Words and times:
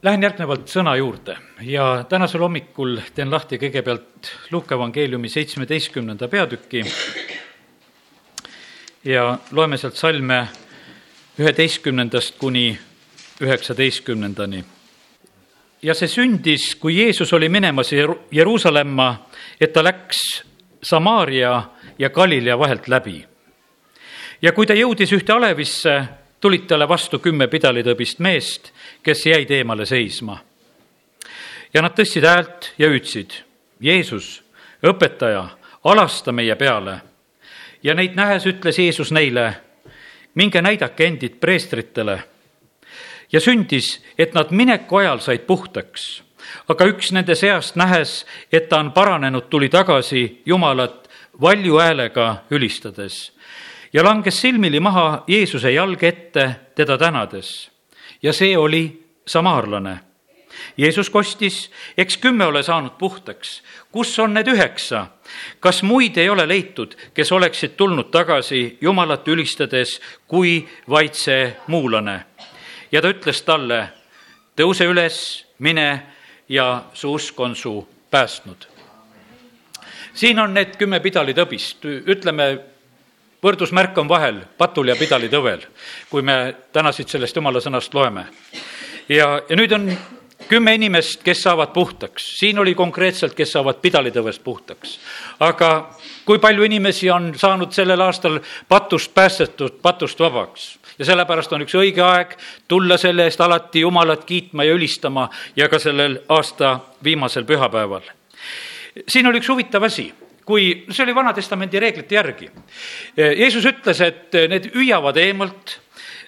Lähen 0.00 0.22
järgnevalt 0.24 0.70
sõna 0.72 0.94
juurde 0.96 1.34
ja 1.68 2.06
tänasel 2.08 2.40
hommikul 2.40 2.94
teen 3.12 3.28
lahti 3.28 3.58
kõigepealt 3.60 4.30
Luuka 4.48 4.78
evangeeliumi 4.78 5.28
seitsmeteistkümnenda 5.28 6.28
peatüki 6.32 6.80
ja 9.04 9.26
loeme 9.52 9.76
sealt 9.76 10.00
salme 10.00 10.38
üheteistkümnendast 11.36 12.38
kuni 12.40 12.78
üheksateistkümnendani. 13.44 14.64
ja 15.82 15.94
see 15.94 16.08
sündis, 16.08 16.74
kui 16.80 16.96
Jeesus 16.96 17.32
oli 17.32 17.48
minemas 17.48 17.92
Jeruusalemma, 18.32 19.26
et 19.60 19.72
ta 19.72 19.84
läks 19.84 20.44
Samaaria 20.82 21.62
ja 21.98 22.10
Galilea 22.10 22.58
vahelt 22.58 22.88
läbi. 22.88 23.26
ja 24.42 24.52
kui 24.52 24.66
ta 24.66 24.72
jõudis 24.72 25.12
ühte 25.12 25.32
alevisse, 25.32 26.04
tulid 26.40 26.64
talle 26.66 26.88
vastu 26.88 27.18
kümme 27.18 27.46
pidalitõbist 27.46 28.18
meest, 28.18 28.72
kes 29.02 29.26
jäid 29.26 29.50
eemale 29.50 29.86
seisma. 29.86 30.38
ja 31.74 31.82
nad 31.82 31.94
tõstsid 31.94 32.26
häält 32.26 32.72
ja 32.78 32.88
hüüdsid, 32.88 33.30
Jeesus, 33.80 34.42
õpetaja, 34.82 35.48
alasta 35.84 36.32
meie 36.32 36.54
peale. 36.56 37.00
ja 37.82 37.94
neid 37.94 38.14
nähes 38.14 38.46
ütles 38.46 38.78
Jeesus 38.78 39.12
neile, 39.12 39.54
minge 40.34 40.62
näidake 40.62 41.06
endid 41.06 41.40
preestritele. 41.40 42.22
ja 43.32 43.40
sündis, 43.40 44.02
et 44.18 44.34
nad 44.34 44.50
mineku 44.50 44.96
ajal 44.96 45.18
said 45.18 45.46
puhtaks 45.46 46.22
aga 46.68 46.86
üks 46.86 47.12
nende 47.12 47.34
seast, 47.34 47.76
nähes, 47.76 48.24
et 48.52 48.68
ta 48.68 48.78
on 48.80 48.92
paranenud, 48.92 49.48
tuli 49.50 49.68
tagasi 49.68 50.42
Jumalat 50.46 51.08
valju 51.40 51.78
häälega 51.78 52.44
ülistades 52.50 53.30
ja 53.92 54.04
langes 54.04 54.40
silmili 54.40 54.80
maha 54.80 55.24
Jeesuse 55.28 55.72
jalge 55.72 56.08
ette 56.08 56.50
teda 56.74 56.98
tänades. 56.98 57.69
Ja 58.22 58.32
see 58.32 58.56
oli 58.58 59.02
samaarlane. 59.26 60.00
Jeesus 60.76 61.10
kostis, 61.10 61.70
eks 61.98 62.16
kümme 62.16 62.44
ole 62.44 62.62
saanud 62.62 62.98
puhtaks, 62.98 63.62
kus 63.92 64.18
on 64.18 64.34
need 64.34 64.48
üheksa? 64.50 65.06
kas 65.60 65.82
muid 65.82 66.16
ei 66.18 66.28
ole 66.28 66.48
leitud, 66.48 66.96
kes 67.14 67.32
oleksid 67.32 67.76
tulnud 67.78 68.10
tagasi 68.10 68.78
Jumalat 68.80 69.28
ülistades, 69.28 70.00
kui 70.26 70.68
vaid 70.88 71.14
see 71.14 71.56
muulane? 71.66 72.24
ja 72.92 73.02
ta 73.02 73.12
ütles 73.14 73.42
talle, 73.46 73.88
tõuse 74.58 74.88
üles, 74.90 75.46
mine 75.58 76.02
ja 76.48 76.82
su 76.92 77.12
usk 77.14 77.40
on 77.40 77.56
su 77.56 77.86
päästnud. 78.10 78.66
siin 80.14 80.38
on 80.38 80.54
need 80.54 80.76
kümme 80.76 81.00
pidalitõbist, 81.00 81.86
ütleme 81.86 82.58
võrdusmärk 83.42 83.98
on 83.98 84.08
vahel 84.08 84.40
patul 84.58 84.88
ja 84.88 84.96
pidalitõvel, 84.96 85.64
kui 86.10 86.22
me 86.22 86.54
täna 86.72 86.92
siit 86.92 87.08
sellest 87.08 87.36
jumala 87.36 87.60
sõnast 87.60 87.94
loeme. 87.94 88.26
ja, 89.08 89.40
ja 89.48 89.56
nüüd 89.56 89.72
on 89.72 89.90
kümme 90.48 90.74
inimest, 90.74 91.22
kes 91.22 91.42
saavad 91.42 91.72
puhtaks, 91.72 92.24
siin 92.38 92.58
oli 92.58 92.74
konkreetselt, 92.74 93.34
kes 93.34 93.52
saavad 93.52 93.80
pidalitõvest 93.82 94.42
puhtaks. 94.44 94.98
aga 95.40 95.90
kui 96.24 96.38
palju 96.38 96.64
inimesi 96.64 97.10
on 97.10 97.32
saanud 97.36 97.72
sellel 97.72 98.00
aastal 98.00 98.40
patust 98.68 99.14
päästetud, 99.14 99.80
patust 99.82 100.20
vabaks? 100.20 100.78
ja 100.98 101.04
sellepärast 101.04 101.52
on 101.52 101.64
üks 101.64 101.74
õige 101.74 102.02
aeg 102.04 102.36
tulla 102.68 102.98
selle 102.98 103.24
eest 103.24 103.40
alati 103.40 103.80
Jumalat 103.80 104.24
kiitma 104.24 104.64
ja 104.64 104.74
ülistama 104.74 105.30
ja 105.56 105.68
ka 105.68 105.78
sellel 105.78 106.20
aasta 106.28 106.80
viimasel 107.04 107.44
pühapäeval. 107.44 108.02
siin 109.08 109.26
oli 109.26 109.38
üks 109.38 109.48
huvitav 109.48 109.82
asi 109.82 110.12
kui, 110.50 110.66
see 110.90 111.04
oli 111.06 111.14
Vana-testamendi 111.14 111.80
reeglite 111.82 112.18
järgi. 112.18 112.50
Jeesus 113.16 113.66
ütles, 113.70 114.00
et 114.02 114.34
need 114.50 114.70
hüüavad 114.74 115.18
eemalt, 115.22 115.76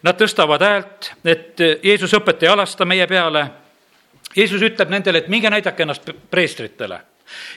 nad 0.06 0.18
tõstavad 0.18 0.62
häält, 0.62 1.12
et 1.26 1.62
Jeesus 1.82 2.14
õpetaja 2.18 2.54
alasta 2.54 2.86
meie 2.86 3.06
peale. 3.10 3.46
Jeesus 4.36 4.62
ütleb 4.62 4.94
nendele, 4.94 5.22
et 5.22 5.32
minge 5.32 5.50
näidake 5.50 5.84
ennast 5.84 6.08
preestritele. 6.30 7.00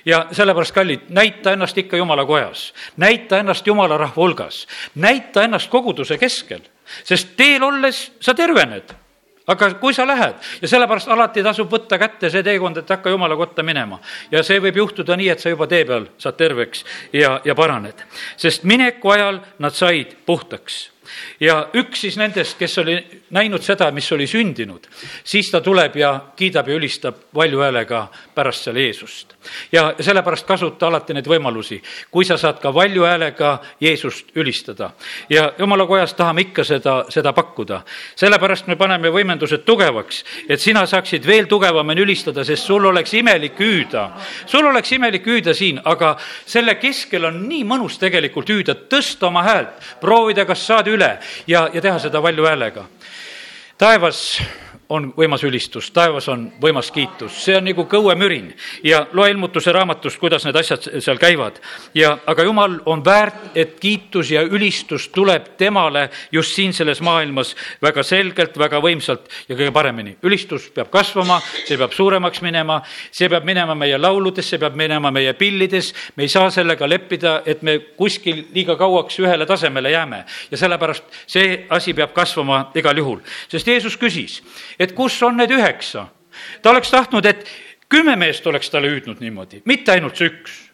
Ja 0.08 0.26
sellepärast, 0.32 0.74
kallid, 0.76 1.08
näita 1.14 1.52
ennast 1.56 1.78
ikka 1.78 1.98
jumala 2.00 2.26
kojas, 2.26 2.70
näita 2.98 3.42
ennast 3.44 3.68
jumala 3.68 3.98
rahva 4.00 4.22
hulgas, 4.22 4.62
näita 4.96 5.44
ennast 5.44 5.70
koguduse 5.70 6.18
keskel, 6.18 6.62
sest 7.04 7.36
teel 7.38 7.64
olles 7.64 8.06
sa 8.24 8.34
tervened 8.34 8.96
aga 9.48 9.70
kui 9.82 9.94
sa 9.94 10.08
lähed 10.08 10.36
ja 10.62 10.68
sellepärast 10.68 11.12
alati 11.14 11.44
tasub 11.44 11.72
võtta 11.72 12.00
kätte 12.02 12.30
see 12.30 12.44
teekond, 12.44 12.78
et 12.82 12.90
hakka 12.90 13.14
jumala 13.14 13.38
kotta 13.38 13.64
minema. 13.64 14.00
ja 14.32 14.44
see 14.44 14.60
võib 14.60 14.82
juhtuda 14.82 15.18
nii, 15.18 15.30
et 15.30 15.40
sa 15.40 15.54
juba 15.54 15.68
tee 15.68 15.86
peal 15.86 16.10
saad 16.18 16.38
terveks 16.38 16.86
ja, 17.14 17.40
ja 17.46 17.56
paraned. 17.56 18.06
sest 18.38 18.64
mineku 18.64 19.10
ajal 19.10 19.40
nad 19.60 19.74
said 19.74 20.18
puhtaks 20.26 20.95
ja 21.40 21.68
üks 21.74 22.02
siis 22.06 22.18
nendest, 22.18 22.58
kes 22.60 22.78
oli 22.82 22.98
näinud 23.36 23.64
seda, 23.64 23.90
mis 23.92 24.12
oli 24.12 24.28
sündinud, 24.28 24.88
siis 25.24 25.50
ta 25.52 25.62
tuleb 25.62 25.96
ja 26.00 26.14
kiidab 26.36 26.68
ja 26.70 26.76
ülistab 26.76 27.16
valju 27.36 27.62
häälega 27.62 28.08
pärast 28.36 28.64
seal 28.68 28.78
Jeesust. 28.78 29.36
ja 29.72 29.94
sellepärast 30.00 30.48
kasuta 30.48 30.88
alati 30.88 31.14
neid 31.14 31.28
võimalusi, 31.28 31.82
kui 32.12 32.26
sa 32.26 32.38
saad 32.38 32.60
ka 32.62 32.74
valju 32.74 33.04
häälega 33.04 33.60
Jeesust 33.82 34.36
ülistada. 34.36 34.92
ja 35.30 35.54
jumala 35.60 35.86
kojas 35.86 36.14
tahame 36.14 36.42
ikka 36.42 36.64
seda, 36.64 37.06
seda 37.10 37.34
pakkuda. 37.34 37.82
sellepärast 38.16 38.68
me 38.68 38.76
paneme 38.76 39.10
võimendused 39.10 39.66
tugevaks, 39.66 40.24
et 40.50 40.62
sina 40.62 40.86
saaksid 40.86 41.26
veel 41.28 41.46
tugevamini 41.46 42.02
ülistada, 42.02 42.44
sest 42.44 42.66
sul 42.66 42.86
oleks 42.86 43.14
imelik 43.14 43.60
hüüda. 43.60 44.10
sul 44.46 44.66
oleks 44.66 44.92
imelik 44.92 45.26
hüüda 45.26 45.54
siin, 45.54 45.82
aga 45.86 46.18
selle 46.46 46.76
keskel 46.76 47.26
on 47.26 47.42
nii 47.50 47.64
mõnus 47.64 48.00
tegelikult 48.00 48.50
hüüda, 48.50 48.76
tõsta 48.90 49.28
oma 49.28 49.44
häält, 49.44 49.82
proovida, 50.02 50.46
kas 50.46 50.66
saad 50.68 50.88
üle 50.96 51.12
ja, 51.48 51.68
ja 51.74 51.82
teha 51.82 52.00
seda 52.00 52.22
valju 52.24 52.48
häälega. 52.48 52.86
taevas 53.78 54.22
on 54.90 55.08
võimas 55.18 55.44
ülistus, 55.46 55.90
taevas 55.94 56.28
on 56.30 56.46
võimas 56.62 56.92
kiitus, 56.94 57.38
see 57.42 57.56
on 57.58 57.66
nagu 57.66 57.86
kõuemürin 57.90 58.52
ja 58.86 59.06
loe 59.18 59.32
ilmutuse 59.34 59.74
raamatust, 59.74 60.20
kuidas 60.22 60.46
need 60.46 60.58
asjad 60.60 60.86
seal 61.02 61.18
käivad. 61.22 61.58
ja, 61.96 62.18
aga 62.26 62.44
jumal 62.44 62.78
on 62.86 63.02
väärt, 63.06 63.56
et 63.56 63.80
kiitus 63.80 64.32
ja 64.32 64.44
ülistus 64.44 65.08
tuleb 65.10 65.56
temale 65.58 66.10
just 66.32 66.54
siin 66.56 66.74
selles 66.74 67.02
maailmas 67.02 67.56
väga 67.82 68.04
selgelt, 68.04 68.58
väga 68.58 68.82
võimsalt 68.82 69.30
ja 69.50 69.56
kõige 69.56 69.72
paremini. 69.72 70.18
ülistus 70.24 70.70
peab 70.70 70.92
kasvama, 70.94 71.40
see 71.66 71.78
peab 71.78 71.94
suuremaks 71.94 72.42
minema, 72.42 72.82
see 73.12 73.30
peab 73.30 73.46
minema 73.46 73.76
meie 73.76 73.98
lauludes, 73.98 74.50
see 74.50 74.62
peab 74.62 74.76
minema 74.76 75.12
meie 75.12 75.34
pillides, 75.34 75.94
me 76.16 76.24
ei 76.24 76.30
saa 76.30 76.52
sellega 76.52 76.88
leppida, 76.88 77.42
et 77.46 77.64
me 77.64 77.80
kuskil 77.98 78.46
liiga 78.54 78.78
kauaks 78.78 79.20
ühele 79.20 79.46
tasemele 79.46 79.92
jääme. 79.92 80.26
Ja 80.52 80.58
sellepärast 80.58 81.04
see 81.28 81.66
asi 81.70 81.94
peab 81.94 82.14
kasvama 82.14 82.70
igal 82.76 82.98
juhul, 82.98 83.20
sest 83.50 83.68
Jeesus 83.68 83.98
küsis 83.98 84.42
et 84.80 84.94
kus 84.96 85.22
on 85.24 85.38
need 85.38 85.52
üheksa. 85.52 86.08
ta 86.62 86.70
oleks 86.70 86.92
tahtnud, 86.92 87.26
et 87.26 87.46
kümme 87.90 88.16
meest 88.16 88.48
oleks 88.48 88.70
talle 88.70 88.90
hüüdnud 88.90 89.22
niimoodi, 89.24 89.62
mitte 89.66 89.92
ainult 89.92 90.18
see 90.18 90.28
üks 90.28 90.65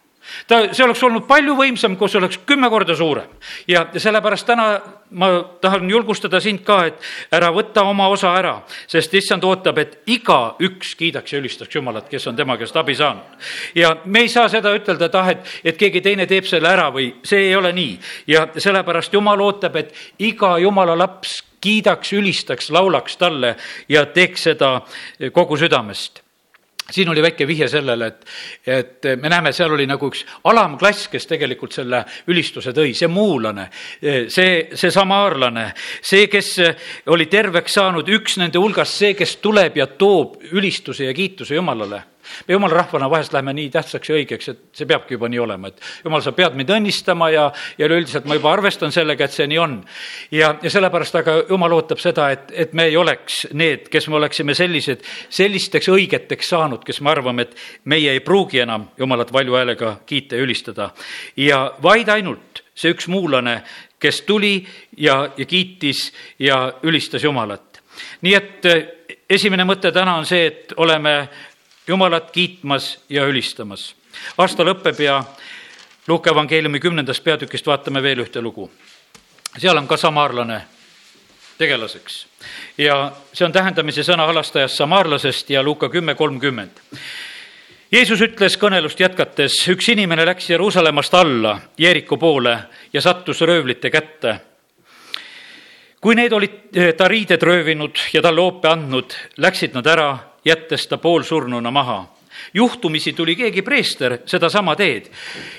ta, 0.47 0.61
see 0.71 0.85
oleks 0.85 1.03
olnud 1.03 1.25
palju 1.27 1.55
võimsam, 1.57 1.95
kui 1.97 2.09
see 2.09 2.19
oleks 2.21 2.39
kümme 2.47 2.69
korda 2.69 2.95
suurem. 2.95 3.29
ja, 3.67 3.85
sellepärast 3.97 4.47
täna 4.47 4.67
ma 5.11 5.29
tahan 5.61 5.89
julgustada 5.89 6.39
sind 6.39 6.63
ka, 6.65 6.85
et 6.87 7.35
ära 7.35 7.51
võta 7.53 7.83
oma 7.87 8.07
osa 8.11 8.33
ära, 8.37 8.53
sest 8.87 9.13
issand 9.17 9.43
ootab, 9.43 9.77
et 9.81 9.99
igaüks 10.11 10.95
kiidaks 10.99 11.33
ja 11.33 11.41
ülistaks 11.41 11.75
Jumalat, 11.75 12.09
kes 12.09 12.27
on 12.27 12.35
tema 12.35 12.57
käest 12.57 12.77
abi 12.77 12.95
saanud. 12.95 13.37
ja 13.75 13.95
me 14.05 14.25
ei 14.25 14.29
saa 14.29 14.47
seda 14.49 14.73
ütelda, 14.75 15.05
et 15.05 15.15
ah, 15.15 15.29
et, 15.35 15.53
et 15.63 15.77
keegi 15.77 16.01
teine 16.01 16.27
teeb 16.27 16.47
selle 16.47 16.69
ära 16.71 16.89
või 16.93 17.11
see 17.23 17.47
ei 17.49 17.55
ole 17.55 17.73
nii. 17.75 17.99
ja 18.27 18.47
sellepärast 18.57 19.13
Jumal 19.13 19.41
ootab, 19.41 19.75
et 19.75 19.95
iga 20.19 20.57
Jumala 20.59 20.97
laps 20.97 21.41
kiidaks, 21.61 22.13
ülistaks, 22.17 22.71
laulaks 22.73 23.17
talle 23.17 23.55
ja 23.89 24.05
teeks 24.05 24.49
seda 24.49 24.79
kogu 25.33 25.57
südamest 25.57 26.23
siin 26.91 27.09
oli 27.09 27.23
väike 27.23 27.47
vihje 27.47 27.67
sellele, 27.71 28.07
et, 28.07 28.25
et 28.67 29.09
me 29.21 29.31
näeme, 29.31 29.53
seal 29.55 29.73
oli 29.75 29.87
nagu 29.89 30.11
üks 30.11 30.23
alamklass, 30.51 31.07
kes 31.11 31.27
tegelikult 31.29 31.75
selle 31.75 32.03
ülistuse 32.31 32.73
tõi, 32.75 32.93
see 32.97 33.09
muulane, 33.11 33.67
see, 34.01 34.53
see 34.75 34.93
samaarlane, 34.93 35.71
see, 36.01 36.27
kes 36.31 36.53
oli 37.13 37.27
terveks 37.31 37.79
saanud, 37.79 38.09
üks 38.19 38.37
nende 38.41 38.61
hulgast, 38.61 38.99
see, 39.01 39.15
kes 39.17 39.37
tuleb 39.43 39.81
ja 39.81 39.87
toob 39.87 40.41
ülistuse 40.51 41.09
ja 41.09 41.17
kiituse 41.17 41.55
Jumalale 41.55 42.03
me 42.47 42.55
jumala 42.55 42.81
rahvana 42.81 43.09
vahest 43.09 43.33
läheme 43.33 43.53
nii 43.57 43.69
tähtsaks 43.73 44.09
ja 44.09 44.15
õigeks, 44.17 44.51
et 44.51 44.61
see 44.77 44.87
peabki 44.89 45.17
juba 45.17 45.29
nii 45.31 45.41
olema, 45.43 45.71
et 45.71 45.81
jumal, 46.05 46.23
sa 46.25 46.33
pead 46.37 46.57
mind 46.57 46.73
õnnistama 46.77 47.29
ja, 47.33 47.47
ja 47.77 47.89
üleüldiselt 47.89 48.27
ma 48.29 48.37
juba 48.39 48.53
arvestan 48.53 48.93
sellega, 48.95 49.25
et 49.25 49.35
see 49.35 49.47
nii 49.51 49.61
on. 49.61 49.77
ja, 50.31 50.53
ja 50.61 50.73
sellepärast 50.73 51.19
aga 51.21 51.37
jumal 51.49 51.77
ootab 51.77 52.01
seda, 52.03 52.29
et, 52.35 52.51
et 52.53 52.73
me 52.77 52.87
ei 52.91 52.97
oleks 52.97 53.45
need, 53.53 53.87
kes 53.91 54.09
me 54.09 54.19
oleksime 54.21 54.55
sellised, 54.57 55.05
sellisteks 55.29 55.91
õigeteks 55.91 56.51
saanud, 56.55 56.83
kes 56.87 57.01
me 57.01 57.13
arvame, 57.13 57.47
et 57.47 57.85
meie 57.91 58.15
ei 58.15 58.23
pruugi 58.25 58.63
enam 58.63 58.89
jumalat 58.99 59.33
valju 59.33 59.59
häälega 59.59 59.95
kiita 60.05 60.39
ja 60.39 60.47
ülistada. 60.47 60.91
ja 61.37 61.63
vaid 61.83 62.09
ainult 62.09 62.63
see 62.75 62.93
üks 62.93 63.07
muulane, 63.11 63.61
kes 64.01 64.23
tuli 64.25 64.61
ja, 64.97 65.29
ja 65.37 65.45
kiitis 65.45 66.09
ja 66.39 66.63
ülistas 66.83 67.23
Jumalat. 67.23 67.81
nii 68.21 68.33
et 68.33 68.67
esimene 69.29 69.65
mõte 69.67 69.91
täna 69.93 70.15
on 70.17 70.25
see, 70.25 70.47
et 70.47 70.73
oleme 70.77 71.15
Jumalat 71.91 72.31
kiitmas 72.31 72.99
ja 73.09 73.25
ülistamas. 73.27 73.95
aasta 74.37 74.63
lõpeb 74.63 74.99
ja 75.03 75.23
Luuke 76.07 76.29
evangeeliumi 76.29 76.79
kümnendast 76.79 77.23
peatükist 77.23 77.67
vaatame 77.67 78.03
veel 78.03 78.21
ühte 78.23 78.41
lugu. 78.41 78.71
seal 79.57 79.77
on 79.77 79.87
ka 79.87 79.97
samaarlane, 79.97 80.61
tegelaseks. 81.57 82.27
ja 82.77 83.11
see 83.33 83.45
on 83.45 83.51
tähendamise 83.51 84.07
sõna 84.07 84.29
halastajast 84.31 84.79
samaarlasest 84.79 85.49
ja 85.49 85.63
Luuka 85.63 85.89
kümme 85.89 86.15
kolmkümmend. 86.15 86.79
Jeesus 87.91 88.21
ütles 88.21 88.55
kõnelust 88.55 88.99
jätkates, 88.99 89.59
üks 89.67 89.91
inimene 89.91 90.25
läks 90.25 90.49
Jeruusalemmast 90.49 91.13
alla 91.13 91.59
Jeeriku 91.77 92.17
poole 92.17 92.57
ja 92.93 93.01
sattus 93.01 93.41
röövlite 93.41 93.89
kätte. 93.89 94.39
kui 96.01 96.15
need 96.15 96.31
olid 96.31 96.95
ta 96.97 97.07
riided 97.07 97.43
röövinud 97.43 97.97
ja 98.13 98.21
talle 98.21 98.41
oope 98.41 98.67
andnud, 98.67 99.13
läksid 99.37 99.73
nad 99.73 99.87
ära, 99.87 100.30
jättes 100.45 100.87
ta 100.87 100.97
poolsurnuna 100.97 101.71
maha 101.71 102.07
juhtumisi 102.53 103.13
tuli 103.13 103.35
keegi 103.35 103.61
preester 103.61 104.17
sedasama 104.25 104.75
teed 104.75 105.11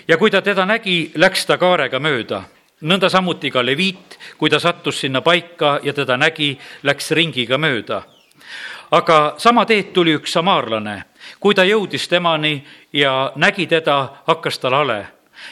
ja 0.09 0.17
kui 0.17 0.31
ta 0.31 0.43
teda 0.43 0.67
nägi, 0.67 1.13
läks 1.15 1.47
ta 1.47 1.59
kaarega 1.59 2.01
mööda. 2.01 2.43
nõnda 2.83 3.09
samuti 3.09 3.51
ka 3.51 3.63
leviit, 3.63 4.19
kui 4.39 4.51
ta 4.51 4.59
sattus 4.59 5.01
sinna 5.01 5.21
paika 5.21 5.79
ja 5.83 5.93
teda 5.93 6.17
nägi, 6.17 6.59
läks 6.83 7.11
ringiga 7.11 7.59
mööda. 7.59 8.03
aga 8.91 9.35
sama 9.39 9.65
teed 9.67 9.93
tuli 9.93 10.15
üks 10.15 10.33
samaarlane. 10.33 11.05
kui 11.41 11.55
ta 11.55 11.65
jõudis 11.65 12.09
temani 12.09 12.65
ja 12.93 13.33
nägi 13.37 13.67
teda, 13.67 14.09
hakkas 14.27 14.59
tal 14.59 14.73
hale 14.73 15.07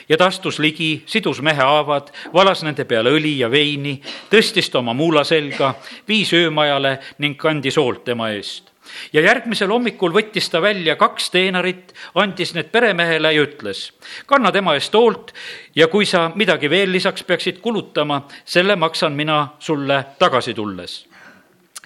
ja 0.09 0.17
ta 0.17 0.27
astus 0.27 0.59
ligi, 0.59 1.03
sidus 1.07 1.41
mehe 1.43 1.63
haavad, 1.63 2.11
valas 2.33 2.63
nende 2.63 2.85
peale 2.85 3.11
õli 3.11 3.39
ja 3.39 3.51
veini, 3.51 4.01
tõstis 4.31 4.71
ta 4.71 4.79
oma 4.79 4.95
muula 4.95 5.25
selga, 5.25 5.75
viis 6.09 6.33
öömajale 6.33 6.99
ning 7.19 7.37
kandis 7.37 7.77
hoolt 7.77 8.05
tema 8.05 8.31
eest 8.31 8.70
ja 9.13 9.23
järgmisel 9.25 9.71
hommikul 9.71 10.15
võttis 10.15 10.49
ta 10.51 10.63
välja 10.63 10.97
kaks 11.01 11.31
teenarit, 11.31 11.95
andis 12.15 12.55
need 12.55 12.71
peremehele 12.73 13.33
ja 13.35 13.45
ütles, 13.45 13.91
kanna 14.27 14.53
tema 14.53 14.75
eest 14.79 14.95
hoolt 14.95 15.35
ja 15.77 15.89
kui 15.89 16.07
sa 16.07 16.29
midagi 16.35 16.71
veel 16.71 16.93
lisaks 16.93 17.25
peaksid 17.25 17.61
kulutama, 17.61 18.25
selle 18.45 18.77
maksan 18.77 19.17
mina 19.17 19.47
sulle 19.59 20.05
tagasi 20.19 20.55
tulles 20.55 21.05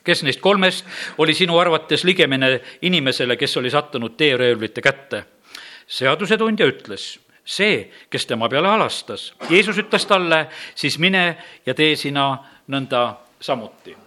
kes 0.05 0.21
neist 0.23 0.41
kolmest 0.45 0.85
oli 1.19 1.35
sinu 1.35 1.57
arvates 1.59 2.05
ligemine 2.05 2.59
inimesele, 2.85 3.39
kes 3.41 3.57
oli 3.57 3.71
sattunud 3.73 4.17
teeröövlite 4.21 4.85
kätte? 4.85 5.25
seadusetundja 5.87 6.67
ütles, 6.69 7.19
see, 7.45 7.91
kes 8.11 8.25
tema 8.27 8.49
peale 8.49 8.71
halastas. 8.73 9.33
Jeesus 9.51 9.79
ütles 9.83 10.07
talle, 10.09 10.47
siis 10.75 10.97
mine 10.99 11.27
ja 11.67 11.75
tee 11.77 11.93
sina 11.97 12.31
nõnda 12.73 13.05
samuti 13.41 14.04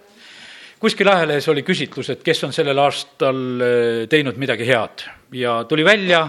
kuskil 0.80 1.10
ajalehes 1.10 1.48
oli 1.50 1.64
küsitlus, 1.66 2.12
et 2.14 2.24
kes 2.26 2.44
on 2.48 2.54
sellel 2.56 2.80
aastal 2.82 3.42
äh, 3.62 4.06
teinud 4.10 4.38
midagi 4.38 4.68
head 4.68 5.06
ja 5.34 5.60
tuli 5.70 5.86
välja, 5.86 6.24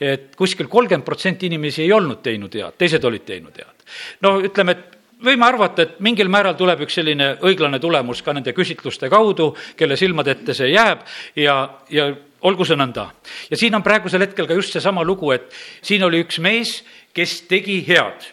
et 0.00 0.34
kuskil 0.36 0.68
kolmkümmend 0.70 1.06
protsenti 1.06 1.46
inimesi 1.50 1.84
ei 1.84 1.92
olnud 1.92 2.22
teinud 2.22 2.54
head, 2.54 2.78
teised 2.78 3.04
olid 3.04 3.26
teinud 3.26 3.58
head. 3.58 3.86
no 4.22 4.38
ütleme, 4.42 4.76
et 4.76 4.98
võime 5.22 5.46
arvata, 5.46 5.86
et 5.86 6.00
mingil 6.02 6.30
määral 6.32 6.56
tuleb 6.58 6.82
üks 6.86 6.98
selline 6.98 7.36
õiglane 7.46 7.78
tulemus 7.82 8.22
ka 8.22 8.34
nende 8.34 8.54
küsitluste 8.56 9.10
kaudu, 9.10 9.52
kelle 9.78 9.96
silmade 9.96 10.34
ette 10.34 10.54
see 10.54 10.72
jääb 10.72 11.04
ja, 11.38 11.56
ja 11.90 12.10
olgu 12.42 12.66
see 12.66 12.78
nõnda. 12.78 13.08
ja 13.50 13.58
siin 13.58 13.74
on 13.74 13.82
praegusel 13.82 14.26
hetkel 14.26 14.48
ka 14.50 14.58
just 14.58 14.74
seesama 14.74 15.04
lugu, 15.06 15.32
et 15.34 15.50
siin 15.82 16.02
oli 16.04 16.22
üks 16.24 16.38
mees, 16.42 16.80
kes 17.14 17.42
tegi 17.50 17.82
head 17.86 18.30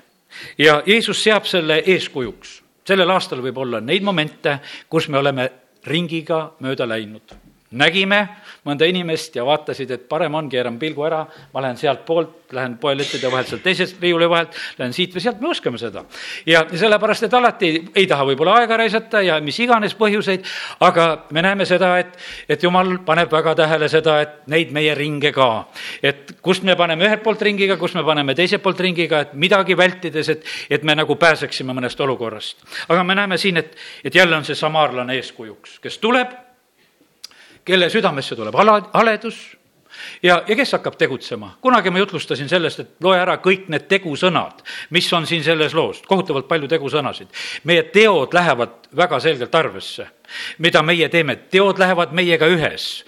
ja 0.57 0.81
Jeesus 0.85 1.23
seab 1.23 1.45
selle 1.49 1.81
eeskujuks 1.85 2.58
sellel 2.89 3.13
aastal 3.13 3.43
võib 3.45 3.61
olla 3.61 3.81
neid 3.83 4.05
momente, 4.05 4.57
kus 4.89 5.09
me 5.09 5.21
oleme 5.21 5.49
ringiga 5.87 6.49
mööda 6.65 6.87
läinud 6.89 7.37
nägime 7.71 8.23
mõnda 8.65 8.87
inimest 8.89 9.35
ja 9.37 9.43
vaatasid, 9.45 9.91
et 9.93 10.05
parem 10.09 10.33
on, 10.35 10.47
keeran 10.49 10.79
pilgu 10.81 11.03
ära, 11.05 11.21
ma 11.53 11.61
lähen 11.61 11.77
sealtpoolt, 11.77 12.49
lähen 12.57 12.77
poelettide 12.81 13.29
vahelt 13.31 13.51
sealt 13.51 13.63
teisest 13.63 14.01
riiuli 14.01 14.29
vahelt, 14.29 14.55
lähen 14.79 14.93
siit 14.93 15.13
või 15.13 15.21
sealt, 15.21 15.41
me 15.41 15.51
oskame 15.53 15.77
seda. 15.77 16.03
ja 16.49 16.63
sellepärast, 16.73 17.27
et 17.27 17.33
alati 17.37 17.69
ei, 17.69 17.83
ei 18.03 18.07
taha 18.09 18.25
võib-olla 18.31 18.57
aega 18.61 18.79
raisata 18.81 19.21
ja 19.21 19.37
mis 19.41 19.59
iganes 19.61 19.93
põhjuseid, 19.99 20.49
aga 20.85 21.07
me 21.29 21.45
näeme 21.45 21.65
seda, 21.69 21.91
et, 22.01 22.17
et 22.49 22.63
jumal 22.63 22.97
paneb 23.05 23.31
väga 23.31 23.55
tähele 23.61 23.89
seda, 23.89 24.19
et 24.25 24.41
neid 24.49 24.73
meie 24.73 24.95
ringe 24.97 25.31
ka. 25.35 25.49
et 26.01 26.35
kust 26.41 26.65
me 26.65 26.75
paneme 26.75 27.05
ühelt 27.05 27.23
poolt 27.23 27.41
ringiga, 27.45 27.77
kust 27.77 27.95
me 27.95 28.03
paneme 28.03 28.35
teiselt 28.35 28.65
poolt 28.65 28.81
ringiga, 28.81 29.21
et 29.27 29.33
midagi 29.33 29.77
vältides, 29.77 30.29
et, 30.29 30.45
et 30.69 30.83
me 30.83 30.97
nagu 30.97 31.15
pääseksime 31.15 31.73
mõnest 31.77 32.01
olukorrast. 32.01 32.65
aga 32.89 33.03
me 33.03 33.15
näeme 33.15 33.37
siin, 33.37 33.61
et, 33.61 33.75
et 34.03 34.15
jälle 34.15 34.35
on 34.35 34.45
see 34.45 34.57
samaarlane 34.57 35.21
eeskujuks, 35.21 35.79
kes 35.85 36.01
tuleb 36.01 36.48
kelle 37.69 37.89
südamesse 37.89 38.35
tuleb 38.35 38.55
hala, 38.57 38.79
haledus 38.93 39.39
ja, 40.23 40.41
ja 40.47 40.55
kes 40.55 40.73
hakkab 40.77 40.97
tegutsema? 40.97 41.53
kunagi 41.61 41.93
ma 41.93 42.01
jutlustasin 42.01 42.49
sellest, 42.49 42.83
et 42.83 43.03
loe 43.05 43.17
ära 43.19 43.37
kõik 43.43 43.67
need 43.69 43.87
tegusõnad, 43.91 44.63
mis 44.95 45.09
on 45.13 45.27
siin 45.29 45.43
selles 45.45 45.75
loos, 45.77 46.01
kohutavalt 46.07 46.47
palju 46.49 46.69
tegusõnasid. 46.71 47.29
meie 47.63 47.83
teod 47.93 48.33
lähevad 48.33 48.89
väga 48.95 49.19
selgelt 49.19 49.55
arvesse 49.55 50.07
mida 50.57 50.83
meie 50.83 51.09
teeme, 51.09 51.35
teod 51.51 51.79
lähevad 51.79 52.13
meiega 52.15 52.47
ühes. 52.47 53.03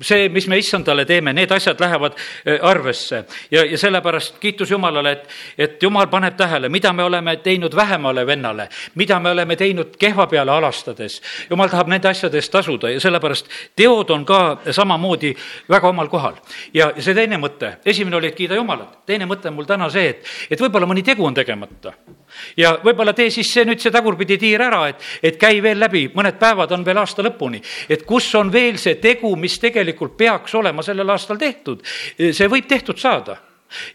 see, 0.00 0.28
mis 0.28 0.48
me 0.48 0.58
issandale 0.58 1.04
teeme, 1.04 1.32
need 1.32 1.50
asjad 1.50 1.80
lähevad 1.80 2.16
äh, 2.16 2.58
arvesse 2.62 3.24
ja, 3.50 3.64
ja 3.64 3.78
sellepärast 3.78 4.38
kiitus 4.40 4.70
Jumalale, 4.70 5.12
et, 5.12 5.28
et 5.58 5.82
Jumal 5.82 6.06
paneb 6.06 6.36
tähele, 6.36 6.68
mida 6.68 6.92
me 6.92 7.04
oleme 7.04 7.36
teinud 7.36 7.76
vähemale 7.76 8.26
vennale, 8.26 8.68
mida 8.94 9.20
me 9.20 9.30
oleme 9.30 9.56
teinud 9.56 9.96
kehva 9.98 10.26
peale 10.26 10.52
alastades. 10.52 11.20
Jumal 11.50 11.70
tahab 11.72 11.90
nende 11.92 12.08
asjade 12.08 12.38
eest 12.38 12.52
tasuda 12.52 12.90
ja 12.90 13.00
sellepärast 13.00 13.48
teod 13.76 14.10
on 14.10 14.24
ka 14.24 14.40
samamoodi 14.70 15.34
väga 15.68 15.88
omal 15.88 16.08
kohal. 16.08 16.34
ja 16.74 16.92
see 16.98 17.14
teine 17.14 17.38
mõte, 17.38 17.76
esimene 17.84 18.16
oli, 18.16 18.32
et 18.32 18.38
kiida 18.38 18.56
Jumalat, 18.58 19.02
teine 19.06 19.26
mõte 19.26 19.48
on 19.50 19.56
mul 19.58 19.68
täna 19.68 19.90
see, 19.90 20.08
et, 20.14 20.26
et 20.50 20.60
võib-olla 20.60 20.86
mõni 20.86 21.02
tegu 21.02 21.26
on 21.26 21.34
tegemata. 21.34 21.92
ja 22.56 22.76
võib-olla 22.84 23.12
tee 23.12 23.30
siis 23.30 23.52
see 23.52 23.64
nüüd 23.68 23.80
see 23.80 23.92
tagurpidi 23.92 24.38
tiir 24.38 24.62
ära, 24.62 24.86
et, 24.88 25.02
et 25.22 25.38
käi 25.40 25.62
veel 25.62 25.80
läbi 25.80 26.08
mõned 26.14 26.38
päevad 26.38 26.51
päevad 26.52 26.76
on 26.76 26.84
veel 26.84 27.00
aasta 27.00 27.24
lõpuni. 27.24 27.62
et 27.88 28.04
kus 28.06 28.34
on 28.34 28.52
veel 28.52 28.78
see 28.78 29.00
tegu, 29.00 29.34
mis 29.36 29.58
tegelikult 29.58 30.16
peaks 30.16 30.54
olema 30.54 30.82
sellel 30.82 31.08
aastal 31.10 31.40
tehtud. 31.40 31.82
see 32.18 32.48
võib 32.48 32.68
tehtud 32.68 32.98
saada. 32.98 33.36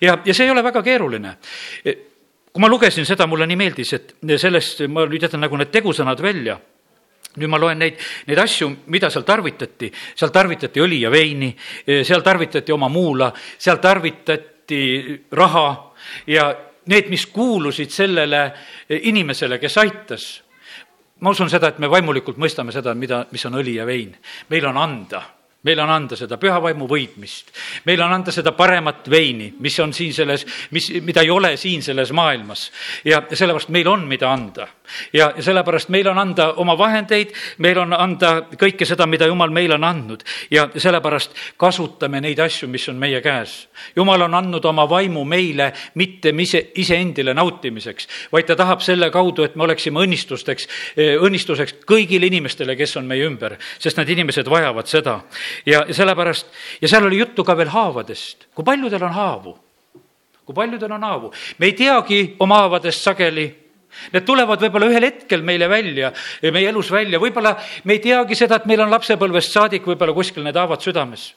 ja, 0.01 0.18
ja 0.25 0.33
see 0.33 0.45
ei 0.45 0.51
ole 0.51 0.63
väga 0.63 0.83
keeruline 0.83 1.38
kui 2.57 2.62
ma 2.62 2.69
lugesin 2.74 3.06
seda, 3.06 3.27
mulle 3.30 3.45
nii 3.45 3.56
meeldis, 3.56 3.92
et 3.94 4.15
sellest, 4.42 4.81
ma 4.89 5.04
nüüd 5.06 5.21
jätan 5.21 5.44
nagu 5.45 5.57
need 5.57 5.69
tegusõnad 5.69 6.21
välja 6.21 6.57
nüüd 7.38 7.51
ma 7.54 7.59
loen 7.62 7.77
neid, 7.77 8.00
neid 8.25 8.39
asju, 8.42 8.71
mida 8.89 9.12
seal 9.13 9.21
tarvitati, 9.27 9.92
seal 10.18 10.31
tarvitati 10.33 10.81
õli 10.81 11.04
ja 11.04 11.12
veini, 11.13 11.51
seal 11.86 12.24
tarvitati 12.25 12.74
oma 12.74 12.89
muula, 12.89 13.30
seal 13.62 13.77
tarvitati 13.77 14.80
raha 15.38 15.68
ja 16.33 16.48
need, 16.89 17.12
mis 17.13 17.27
kuulusid 17.30 17.94
sellele 17.94 18.42
inimesele, 18.89 19.59
kes 19.62 19.77
aitas, 19.77 20.27
ma 21.19 21.34
usun 21.34 21.50
seda, 21.50 21.72
et 21.72 21.80
me 21.80 21.90
vaimulikult 21.90 22.38
mõistame 22.38 22.72
seda, 22.75 22.94
mida, 22.94 23.25
mis 23.31 23.46
on 23.46 23.58
õli 23.60 23.78
ja 23.80 23.86
vein. 23.86 24.16
meil 24.50 24.66
on 24.69 24.78
anda 24.78 25.24
meil 25.68 25.84
on 25.84 25.92
anda 25.92 26.18
seda 26.19 26.38
püha 26.40 26.60
vaimu 26.64 26.88
võitmist, 26.90 27.52
meil 27.88 28.02
on 28.04 28.14
anda 28.16 28.33
seda 28.33 28.54
paremat 28.56 29.09
veini, 29.12 29.50
mis 29.64 29.76
on 29.83 29.94
siin 29.95 30.14
selles, 30.16 30.45
mis, 30.76 30.90
mida 31.04 31.24
ei 31.26 31.31
ole 31.33 31.56
siin 31.59 31.83
selles 31.83 32.14
maailmas. 32.16 32.69
ja 33.06 33.21
sellepärast 33.33 33.71
meil 33.76 33.88
on, 33.92 34.07
mida 34.07 34.31
anda. 34.31 34.68
ja 35.14 35.33
sellepärast 35.40 35.90
meil 35.90 36.07
on 36.07 36.18
anda 36.18 36.52
oma 36.64 36.78
vahendeid, 36.78 37.33
meil 37.57 37.80
on 37.83 37.94
anda 37.94 38.33
kõike 38.56 38.88
seda, 38.88 39.06
mida 39.06 39.28
Jumal 39.28 39.52
meile 39.52 39.76
on 39.76 39.83
andnud 39.83 40.24
ja 40.52 40.69
sellepärast 40.76 41.36
kasutame 41.59 42.21
neid 42.24 42.40
asju, 42.40 42.69
mis 42.71 42.88
on 42.90 42.95
meie 43.00 43.21
käes. 43.21 43.68
Jumal 43.95 44.24
on 44.28 44.38
andnud 44.38 44.66
oma 44.66 44.88
vaimu 44.90 45.26
meile 45.28 45.71
mitte 46.00 46.31
ise, 46.31 46.64
iseendile 46.80 47.33
nautimiseks, 47.33 48.07
vaid 48.31 48.47
ta 48.47 48.56
tahab 48.56 48.81
selle 48.86 49.12
kaudu, 49.12 49.44
et 49.44 49.56
me 49.56 49.68
oleksime 49.68 50.00
õnnistusteks, 50.06 50.68
õnnistuseks 50.97 51.81
kõigile 51.88 52.30
inimestele, 52.31 52.76
kes 52.80 52.97
on 52.97 53.07
meie 53.09 53.28
ümber, 53.28 53.57
sest 53.80 54.00
need 54.00 54.16
inimesed 54.16 54.47
vajavad 54.50 54.88
seda 54.88 55.19
ja 55.66 55.85
sellepärast, 55.92 56.52
ja 56.81 56.87
seal 56.87 57.06
oli 57.06 57.21
juttu 57.21 57.44
ka 57.44 57.57
veel 57.57 57.71
haavadest, 57.73 58.49
kui 58.56 58.66
paljudel 58.66 59.04
on 59.04 59.16
haavu? 59.16 59.57
kui 60.45 60.56
paljudel 60.56 60.92
on 60.92 61.04
haavu? 61.04 61.31
me 61.57 61.66
ei 61.66 61.73
teagi 61.73 62.35
oma 62.40 62.64
haavadest 62.66 63.04
sageli 63.04 63.47
Need 64.14 64.28
tulevad 64.28 64.61
võib-olla 64.61 64.92
ühel 64.92 65.07
hetkel 65.07 65.42
meile 65.42 65.66
välja, 65.71 66.11
meie 66.54 66.69
elus 66.69 66.92
välja, 66.94 67.18
võib-olla 67.18 67.56
me 67.87 67.95
ei 67.95 68.02
teagi 68.04 68.35
seda, 68.37 68.59
et 68.59 68.68
meil 68.69 68.83
on 68.83 68.92
lapsepõlvest 68.94 69.56
saadik 69.56 69.87
võib-olla 69.87 70.14
kuskil 70.14 70.45
need 70.45 70.59
haavad 70.59 70.83
südames 70.85 71.31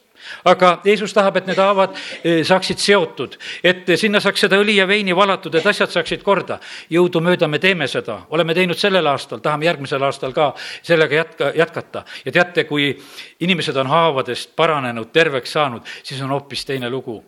aga 0.44 0.80
Jeesus 0.84 1.12
tahab, 1.14 1.36
et 1.40 1.48
need 1.50 1.58
haavad 1.60 1.96
eh, 2.24 2.42
saaksid 2.46 2.80
seotud, 2.82 3.36
et 3.64 3.88
sinna 4.00 4.20
saaks 4.20 4.46
seda 4.46 4.58
õli 4.60 4.76
ja 4.78 4.86
veini 4.88 5.16
valatud, 5.16 5.54
et 5.54 5.66
asjad 5.66 5.92
saaksid 5.92 6.22
korda. 6.26 6.60
jõudumööda 6.90 7.48
me 7.48 7.58
teeme 7.58 7.88
seda, 7.88 8.20
oleme 8.30 8.54
teinud 8.54 8.78
sellel 8.78 9.06
aastal, 9.06 9.40
tahame 9.40 9.66
järgmisel 9.66 10.02
aastal 10.02 10.32
ka 10.36 10.52
sellega 10.82 11.14
jätka, 11.14 11.52
jätkata. 11.56 12.04
ja 12.24 12.32
teate, 12.32 12.64
kui 12.64 12.92
inimesed 13.40 13.76
on 13.76 13.86
haavadest 13.86 14.56
paranenud, 14.56 15.12
terveks 15.12 15.52
saanud, 15.52 15.86
siis 16.02 16.20
on 16.20 16.30
hoopis 16.30 16.64
teine 16.64 16.90
lugu. 16.90 17.22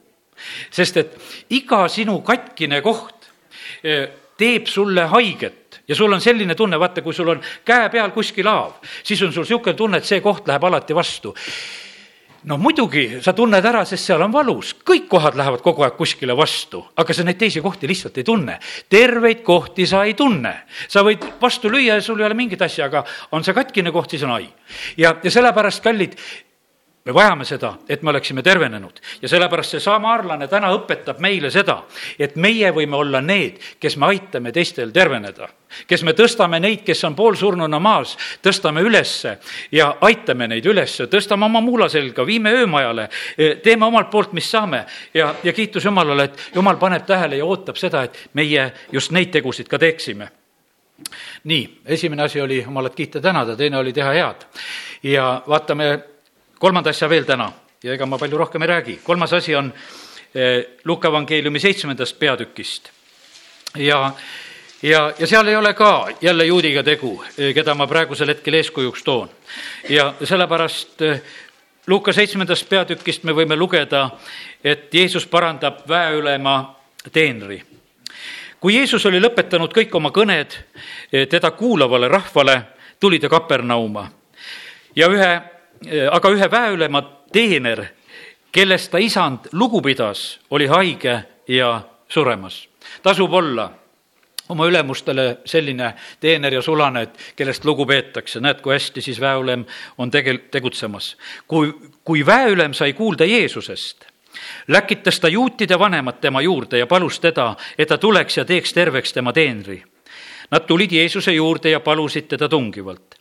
sest 0.70 0.96
et 0.96 1.18
iga 1.50 1.86
sinu 1.88 2.20
katkine 2.20 2.80
koht 2.82 3.30
eh, 3.84 4.08
teeb 4.36 4.66
sulle 4.66 5.06
haiget 5.06 5.82
ja 5.88 5.94
sul 5.94 6.12
on 6.12 6.20
selline 6.20 6.54
tunne, 6.54 6.78
vaata, 6.80 7.02
kui 7.02 7.14
sul 7.14 7.28
on 7.28 7.40
käe 7.64 7.88
peal 7.92 8.10
kuskil 8.10 8.48
haav, 8.48 8.80
siis 9.04 9.22
on 9.22 9.32
sul 9.32 9.44
niisugune 9.44 9.76
tunne, 9.76 10.00
et 10.00 10.08
see 10.08 10.20
koht 10.24 10.48
läheb 10.48 10.64
alati 10.64 10.94
vastu 10.96 11.34
no 12.44 12.58
muidugi, 12.58 13.04
sa 13.22 13.34
tunned 13.36 13.64
ära, 13.64 13.84
sest 13.86 14.08
seal 14.08 14.22
on 14.24 14.32
valus, 14.34 14.72
kõik 14.86 15.08
kohad 15.10 15.36
lähevad 15.38 15.62
kogu 15.64 15.84
aeg 15.86 15.96
kuskile 15.98 16.34
vastu, 16.38 16.82
aga 16.98 17.14
sa 17.14 17.24
neid 17.26 17.38
teisi 17.40 17.62
kohti 17.62 17.90
lihtsalt 17.90 18.18
ei 18.18 18.26
tunne. 18.26 18.58
terveid 18.88 19.42
kohti 19.46 19.86
sa 19.86 20.04
ei 20.04 20.14
tunne, 20.18 20.54
sa 20.88 21.04
võid 21.06 21.24
vastu 21.40 21.70
lüüa 21.70 21.98
ja 21.98 22.02
sul 22.02 22.20
ei 22.20 22.26
ole 22.26 22.38
mingit 22.38 22.62
asja, 22.62 22.90
aga 22.90 23.04
on 23.32 23.44
see 23.44 23.54
katkine 23.54 23.92
koht, 23.92 24.10
siis 24.10 24.22
on 24.26 24.34
ai. 24.38 24.48
ja, 24.96 25.14
ja 25.22 25.30
sellepärast, 25.30 25.82
kallid, 25.82 26.18
me 27.04 27.14
vajame 27.14 27.44
seda, 27.44 27.72
et 27.88 28.02
me 28.02 28.10
oleksime 28.10 28.42
tervenenud 28.42 29.00
ja 29.22 29.28
sellepärast 29.28 29.74
see 29.74 29.82
samaarlane 29.82 30.46
täna 30.48 30.70
õpetab 30.76 31.18
meile 31.22 31.50
seda, 31.50 31.80
et 32.18 32.36
meie 32.36 32.70
võime 32.74 32.96
olla 32.96 33.20
need, 33.20 33.58
kes 33.82 33.96
me 33.98 34.06
aitame 34.12 34.52
teistel 34.52 34.92
terveneda. 34.94 35.48
kes 35.88 36.02
me 36.04 36.12
tõstame 36.12 36.60
neid, 36.60 36.82
kes 36.84 37.04
on 37.04 37.14
poolsurnuna 37.16 37.78
maas, 37.80 38.16
tõstame 38.42 38.82
ülesse 38.84 39.38
ja 39.72 39.96
aitame 40.00 40.48
neid 40.48 40.66
ülesse, 40.66 41.06
tõstame 41.06 41.44
oma 41.44 41.60
muula 41.60 41.88
selga, 41.88 42.26
viime 42.26 42.52
öömajale, 42.52 43.08
teeme 43.62 43.86
omalt 43.86 44.10
poolt, 44.10 44.32
mis 44.32 44.50
saame 44.50 44.84
ja, 45.14 45.34
ja 45.44 45.52
kiitus 45.52 45.84
Jumalale, 45.84 46.24
et 46.24 46.54
Jumal 46.54 46.76
paneb 46.76 47.06
tähele 47.06 47.36
ja 47.36 47.44
ootab 47.44 47.76
seda, 47.76 48.02
et 48.02 48.28
meie 48.34 48.72
just 48.92 49.10
neid 49.10 49.32
tegusid 49.32 49.68
ka 49.68 49.78
teeksime 49.78 50.28
nii, 51.44 51.80
esimene 51.84 52.22
asi 52.22 52.40
oli 52.40 52.62
Jumalat 52.62 52.94
kiita, 52.94 53.20
tänada, 53.20 53.56
teine 53.56 53.78
oli 53.78 53.92
teha 53.92 54.12
head. 54.12 54.44
ja 55.02 55.42
vaatame 55.48 56.11
kolmanda 56.62 56.90
asja 56.94 57.08
veel 57.10 57.24
täna 57.26 57.48
ja 57.82 57.96
ega 57.96 58.06
ma 58.06 58.18
palju 58.18 58.38
rohkem 58.38 58.62
ei 58.62 58.68
räägi. 58.70 59.00
kolmas 59.02 59.32
asi 59.32 59.56
on 59.56 59.72
eh, 60.34 60.64
Luka 60.84 61.08
evangeeliumi 61.08 61.58
seitsmendast 61.58 62.18
peatükist. 62.18 62.90
ja, 63.76 64.12
ja, 64.82 65.12
ja 65.18 65.26
seal 65.26 65.48
ei 65.48 65.56
ole 65.56 65.74
ka 65.74 66.08
jälle 66.20 66.44
juudiga 66.44 66.82
tegu, 66.82 67.24
eh, 67.38 67.54
keda 67.54 67.74
ma 67.74 67.86
praegusel 67.86 68.28
hetkel 68.28 68.54
eeskujuks 68.54 69.02
toon. 69.02 69.30
ja 69.88 70.14
sellepärast 70.24 71.02
eh, 71.02 71.22
Luka 71.86 72.12
seitsmendast 72.12 72.68
peatükist 72.68 73.24
me 73.24 73.32
võime 73.32 73.56
lugeda, 73.58 74.10
et 74.64 74.94
Jeesus 74.94 75.26
parandab 75.26 75.82
väeülema 75.88 76.76
teenri. 77.12 77.62
kui 78.60 78.76
Jeesus 78.76 79.06
oli 79.06 79.18
lõpetanud 79.20 79.74
kõik 79.74 79.94
oma 79.94 80.14
kõned 80.14 80.54
teda 81.10 81.50
kuulavale 81.50 82.08
rahvale, 82.08 82.62
tuli 83.00 83.18
ta 83.18 83.28
Kapernauma 83.28 84.10
ja 84.96 85.08
ühe 85.08 85.51
aga 86.10 86.30
ühe 86.30 86.50
väeülema 86.50 87.02
teener, 87.32 87.84
kellest 88.52 88.90
ta 88.92 88.98
isand 88.98 89.48
lugu 89.52 89.82
pidas, 89.82 90.40
oli 90.50 90.66
haige 90.66 91.22
ja 91.48 91.80
suremas. 92.08 92.68
tasub 93.02 93.32
olla 93.32 93.70
oma 94.48 94.66
ülemustele 94.66 95.38
selline 95.44 95.94
teener 96.20 96.52
ja 96.52 96.62
sulane, 96.62 97.02
et 97.02 97.18
kellest 97.36 97.64
lugu 97.64 97.86
peetakse, 97.86 98.40
näed, 98.40 98.60
kui 98.60 98.74
hästi 98.74 99.00
siis 99.00 99.20
väeülem 99.20 99.64
on 99.98 100.10
tegel-, 100.10 100.42
tegutsemas. 100.50 101.16
kui, 101.48 101.72
kui 102.04 102.26
väeülem 102.26 102.74
sai 102.74 102.92
kuulda 102.92 103.24
Jeesusest, 103.24 104.04
läkitas 104.68 105.20
ta 105.20 105.28
juutide 105.28 105.78
vanemad 105.78 106.20
tema 106.20 106.40
juurde 106.40 106.78
ja 106.78 106.86
palus 106.86 107.20
teda, 107.20 107.54
et 107.78 107.88
ta 107.88 107.98
tuleks 107.98 108.36
ja 108.36 108.44
teeks 108.44 108.72
terveks 108.72 109.12
tema 109.12 109.32
teenri. 109.32 109.82
Nad 110.50 110.66
tulid 110.68 110.92
Jeesuse 110.92 111.32
juurde 111.32 111.70
ja 111.70 111.80
palusid 111.80 112.28
teda 112.28 112.48
tungivalt 112.48 113.14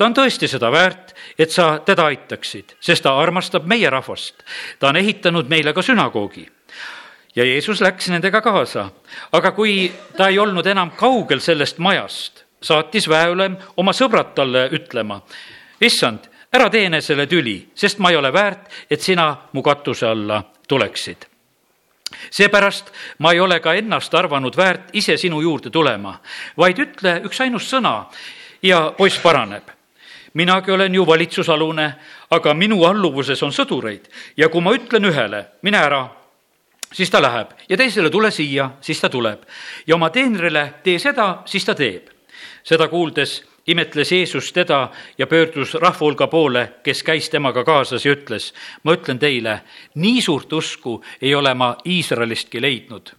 ta 0.00 0.06
on 0.08 0.14
tõesti 0.16 0.48
seda 0.48 0.70
väärt, 0.72 1.10
et 1.36 1.52
sa 1.52 1.74
teda 1.84 2.06
aitaksid, 2.08 2.72
sest 2.80 3.04
ta 3.04 3.12
armastab 3.20 3.66
meie 3.68 3.90
rahvast. 3.92 4.34
ta 4.78 4.88
on 4.88 4.96
ehitanud 4.96 5.48
meile 5.48 5.72
ka 5.76 5.82
sünagoogi. 5.82 6.46
ja 7.36 7.44
Jeesus 7.44 7.80
läks 7.80 8.08
nendega 8.08 8.40
kaasa, 8.40 8.88
aga 9.32 9.50
kui 9.52 9.92
ta 10.16 10.28
ei 10.28 10.38
olnud 10.38 10.66
enam 10.66 10.90
kaugel 10.96 11.40
sellest 11.40 11.78
majast, 11.78 12.44
saatis 12.62 13.08
väeülem 13.08 13.56
oma 13.76 13.92
sõbrad 13.92 14.32
talle 14.34 14.68
ütlema, 14.72 15.20
issand, 15.80 16.30
ära 16.52 16.70
tee 16.70 16.86
enesele 16.86 17.26
tüli, 17.26 17.68
sest 17.74 17.98
ma 17.98 18.10
ei 18.10 18.16
ole 18.16 18.32
väärt, 18.32 18.70
et 18.90 19.00
sina 19.00 19.36
mu 19.52 19.62
katuse 19.62 20.06
alla 20.06 20.42
tuleksid 20.68 21.26
seepärast 22.30 22.88
ma 23.18 23.32
ei 23.32 23.40
ole 23.40 23.60
ka 23.60 23.74
ennast 23.74 24.14
arvanud 24.14 24.56
väärt 24.56 24.88
ise 24.92 25.16
sinu 25.16 25.42
juurde 25.42 25.70
tulema, 25.70 26.16
vaid 26.56 26.78
ütle 26.78 27.20
üksainus 27.24 27.68
sõna 27.68 28.06
ja 28.62 28.94
poiss 28.96 29.20
paraneb 29.20 29.70
minagi 30.34 30.70
olen 30.70 30.94
ju 30.94 31.06
valitsusalune, 31.06 31.92
aga 32.30 32.54
minu 32.54 32.84
alluvuses 32.84 33.42
on 33.42 33.52
sõdureid 33.52 34.08
ja 34.36 34.48
kui 34.48 34.62
ma 34.62 34.74
ütlen 34.74 35.04
ühele, 35.10 35.44
mine 35.62 35.78
ära, 35.78 36.04
siis 36.92 37.10
ta 37.10 37.22
läheb 37.22 37.54
ja 37.68 37.76
teisele 37.76 38.10
tule 38.10 38.30
siia, 38.30 38.70
siis 38.80 39.00
ta 39.00 39.08
tuleb 39.08 39.42
ja 39.86 39.94
oma 39.94 40.10
teenrile 40.10 40.66
tee 40.84 40.98
seda, 40.98 41.42
siis 41.46 41.64
ta 41.64 41.74
teeb. 41.74 42.10
seda 42.62 42.88
kuuldes 42.88 43.42
imetles 43.66 44.12
Jeesus 44.12 44.52
teda 44.52 44.90
ja 45.18 45.26
pöördus 45.26 45.74
rahva 45.74 46.00
hulga 46.00 46.26
poole, 46.26 46.72
kes 46.82 47.02
käis 47.02 47.30
temaga 47.30 47.64
kaasas 47.64 48.06
ja 48.06 48.12
ütles, 48.12 48.52
ma 48.82 48.94
ütlen 48.96 49.18
teile, 49.18 49.60
nii 49.94 50.22
suurt 50.22 50.52
usku 50.52 51.00
ei 51.22 51.34
ole 51.34 51.54
ma 51.54 51.76
Iisraelistki 51.86 52.62
leidnud. 52.62 53.10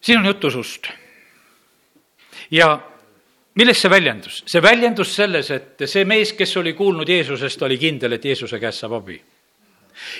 siin 0.00 0.18
on 0.18 0.26
jutt 0.26 0.44
usust. 0.44 0.88
ja 2.50 2.91
milles 3.54 3.80
see 3.80 3.90
väljendus? 3.90 4.42
see 4.46 4.62
väljendus 4.62 5.14
selles, 5.16 5.50
et 5.50 5.86
see 5.86 6.04
mees, 6.08 6.34
kes 6.38 6.56
oli 6.60 6.74
kuulnud 6.78 7.08
Jeesusest, 7.08 7.62
oli 7.62 7.78
kindel, 7.80 8.16
et 8.16 8.24
Jeesuse 8.24 8.60
käest 8.60 8.84
saab 8.84 8.98
abi. 9.00 9.20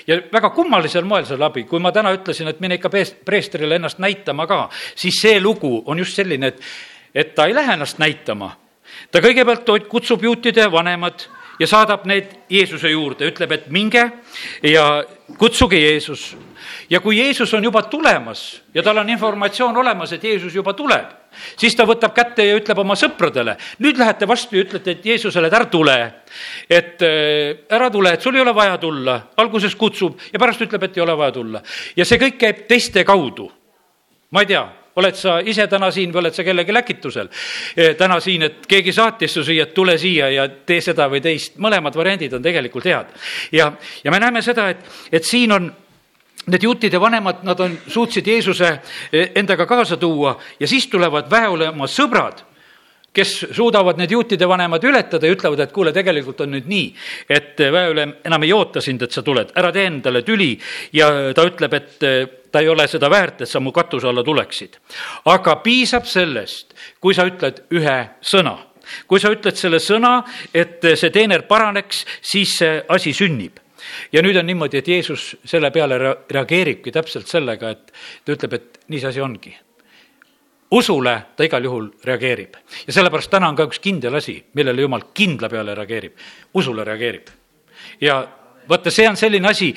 ja 0.07 0.19
väga 0.31 0.49
kummalisel 0.55 1.05
moel 1.05 1.25
saab 1.25 1.47
abi, 1.49 1.65
kui 1.69 1.81
ma 1.81 1.91
täna 1.91 2.13
ütlesin, 2.15 2.49
et 2.51 2.59
mine 2.63 2.79
ikka 2.79 2.91
preestrile 3.25 3.79
ennast 3.79 4.01
näitama 4.03 4.47
ka, 4.47 4.67
siis 4.95 5.21
see 5.21 5.39
lugu 5.41 5.81
on 5.85 5.99
just 5.99 6.19
selline, 6.19 6.53
et, 6.53 6.61
et 7.15 7.33
ta 7.35 7.47
ei 7.47 7.55
lähe 7.55 7.73
ennast 7.73 7.99
näitama. 7.99 8.53
ta 9.11 9.21
kõigepealt 9.21 9.89
kutsub 9.89 10.23
juutide 10.23 10.69
vanemad 10.71 11.27
ja 11.59 11.67
saadab 11.67 12.05
need 12.09 12.31
Jeesuse 12.49 12.89
juurde, 12.91 13.27
ütleb, 13.29 13.51
et 13.51 13.67
minge 13.69 14.03
ja 14.63 15.03
kutsuge 15.37 15.79
Jeesus. 15.79 16.35
ja 16.89 16.99
kui 16.99 17.17
Jeesus 17.17 17.53
on 17.53 17.63
juba 17.63 17.81
tulemas 17.81 18.61
ja 18.73 18.83
tal 18.83 18.97
on 18.97 19.09
informatsioon 19.09 19.77
olemas, 19.77 20.11
et 20.13 20.23
Jeesus 20.23 20.55
juba 20.55 20.73
tuleb, 20.73 21.22
siis 21.59 21.75
ta 21.75 21.87
võtab 21.89 22.13
kätte 22.15 22.45
ja 22.45 22.57
ütleb 22.59 22.83
oma 22.83 22.97
sõpradele, 22.99 23.55
nüüd 23.83 23.99
lähete 23.99 24.27
vastu 24.29 24.57
ja 24.57 24.65
ütlete, 24.65 24.97
et 24.97 25.05
Jeesusele, 25.05 25.47
et 25.47 25.57
ära 25.59 25.69
tule. 25.71 25.97
et 26.69 27.01
äh, 27.01 27.65
ära 27.69 27.89
tule, 27.89 28.13
et 28.13 28.21
sul 28.21 28.35
ei 28.35 28.41
ole 28.41 28.55
vaja 28.55 28.77
tulla, 28.77 29.19
alguses 29.37 29.75
kutsub 29.75 30.19
ja 30.33 30.39
pärast 30.39 30.61
ütleb, 30.61 30.83
et 30.83 30.97
ei 30.97 31.03
ole 31.03 31.17
vaja 31.17 31.31
tulla. 31.31 31.61
ja 31.95 32.05
see 32.05 32.19
kõik 32.21 32.37
käib 32.37 32.63
teiste 32.67 33.03
kaudu. 33.03 33.51
ma 34.31 34.41
ei 34.41 34.49
tea 34.53 34.63
oled 34.95 35.15
sa 35.17 35.37
ise 35.45 35.65
täna 35.67 35.89
siin 35.93 36.11
või 36.13 36.23
oled 36.23 36.35
sa 36.35 36.45
kellegi 36.45 36.73
läkitusel 36.73 37.29
eh, 37.29 37.93
täna 37.97 38.19
siin, 38.21 38.45
et 38.49 38.67
keegi 38.69 38.93
saatis 38.93 39.33
su 39.33 39.43
siia, 39.45 39.67
et 39.67 39.73
tule 39.73 39.97
siia 39.97 40.29
ja 40.33 40.47
tee 40.49 40.81
seda 40.85 41.07
või 41.09 41.21
teist, 41.23 41.57
mõlemad 41.61 41.95
variandid 41.97 42.33
on 42.37 42.43
tegelikult 42.45 42.85
head. 42.89 43.15
ja, 43.51 43.71
ja 44.03 44.13
me 44.13 44.19
näeme 44.21 44.41
seda, 44.45 44.69
et, 44.73 44.85
et 45.11 45.25
siin 45.25 45.51
on 45.51 45.71
need 46.45 46.63
juutide 46.63 46.99
vanemad, 46.99 47.43
nad 47.43 47.59
on, 47.59 47.77
suutsid 47.87 48.27
Jeesuse 48.27 48.71
eh, 49.11 49.31
endaga 49.35 49.65
kaasa 49.65 49.97
tuua 49.97 50.35
ja 50.59 50.67
siis 50.67 50.87
tulevad 50.91 51.31
väeolema 51.31 51.87
sõbrad 51.87 52.43
kes 53.13 53.33
suudavad 53.53 53.99
need 54.01 54.11
juutide 54.11 54.47
vanemad 54.49 54.83
ületada 54.83 55.27
ja 55.29 55.35
ütlevad, 55.35 55.59
et 55.61 55.73
kuule, 55.73 55.93
tegelikult 55.93 56.41
on 56.41 56.55
nüüd 56.55 56.69
nii, 56.69 56.87
et 57.29 57.61
väeülem 57.61 58.15
enam 58.25 58.45
ei 58.45 58.53
oota 58.55 58.81
sind, 58.81 59.05
et 59.05 59.13
sa 59.13 59.21
tuled, 59.21 59.53
ära 59.59 59.69
tee 59.73 59.85
endale 59.85 60.23
tüli 60.25 60.49
ja 60.97 61.09
ta 61.37 61.45
ütleb, 61.45 61.77
et 61.77 62.07
eh, 62.09 62.23
ta 62.51 62.61
ei 62.61 62.69
ole 62.69 62.87
seda 62.89 63.09
väärt, 63.13 63.43
et 63.45 63.49
sa 63.49 63.61
mu 63.61 63.71
katuse 63.73 64.09
alla 64.09 64.23
tuleksid. 64.25 64.77
aga 65.29 65.55
piisab 65.61 66.05
sellest, 66.09 66.73
kui 66.99 67.13
sa 67.13 67.25
ütled 67.29 67.63
ühe 67.73 67.97
sõna. 68.21 68.57
kui 69.07 69.19
sa 69.19 69.29
ütled 69.31 69.55
selle 69.55 69.79
sõna, 69.79 70.23
et 70.53 70.81
see 70.81 71.09
teener 71.09 71.45
paraneks, 71.47 72.05
siis 72.21 72.57
see 72.57 72.81
asi 72.89 73.13
sünnib 73.13 73.62
ja 74.11 74.21
nüüd 74.21 74.37
on 74.39 74.47
niimoodi, 74.47 74.79
et 74.81 74.87
Jeesus 74.87 75.35
selle 75.45 75.71
peale 75.71 75.99
reageeribki 76.31 76.91
täpselt 76.91 77.27
sellega, 77.27 77.69
et 77.69 77.93
ta 78.25 78.35
ütleb, 78.35 78.53
et 78.53 78.79
nii 78.87 78.99
see 78.99 79.13
asi 79.13 79.23
ongi. 79.23 79.55
Usule 80.73 81.15
ta 81.37 81.45
igal 81.45 81.63
juhul 81.63 81.89
reageerib. 82.03 82.55
Ja 82.87 82.93
sellepärast 82.93 83.29
täna 83.29 83.49
on 83.51 83.57
ka 83.57 83.67
üks 83.69 83.81
kindel 83.83 84.15
asi, 84.17 84.39
millele 84.57 84.81
jumal 84.81 85.09
kindla 85.13 85.49
peale 85.49 85.75
reageerib, 85.77 86.15
usule 86.57 86.85
reageerib. 86.87 87.27
ja 88.01 88.23
vaata, 88.69 88.91
see 88.91 89.07
on 89.09 89.17
selline 89.17 89.49
asi, 89.49 89.73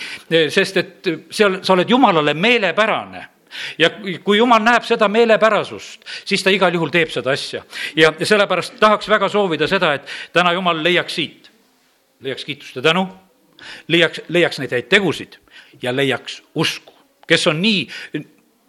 sest 0.53 0.77
et 0.77 1.09
seal 1.31 1.61
sa 1.63 1.75
oled 1.75 1.91
jumalale 1.91 2.35
meelepärane. 2.35 3.27
Ja 3.79 3.91
kui 4.25 4.39
jumal 4.39 4.61
näeb 4.61 4.85
seda 4.85 5.09
meelepärasust, 5.09 6.03
siis 6.29 6.43
ta 6.45 6.53
igal 6.53 6.75
juhul 6.75 6.91
teeb 6.93 7.13
seda 7.13 7.33
asja. 7.33 7.63
ja, 7.97 8.13
sellepärast 8.23 8.77
tahaks 8.81 9.09
väga 9.09 9.29
soovida 9.33 9.69
seda, 9.69 9.95
et 9.95 10.09
täna 10.33 10.53
jumal 10.53 10.83
leiaks 10.83 11.15
siit, 11.15 11.51
leiaks 12.21 12.45
kiitust 12.45 12.77
ja 12.77 12.83
tänu, 12.83 13.07
leiaks, 13.89 14.21
leiaks 14.29 14.59
neid 14.59 14.75
häid 14.77 14.89
tegusid 14.93 15.41
ja 15.83 15.97
leiaks 15.97 16.43
usku 16.55 16.97
kes 17.27 17.47
on 17.47 17.63
nii, 17.63 17.87